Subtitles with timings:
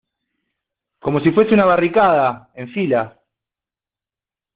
[0.99, 3.19] como si fuera una barricada, en fila.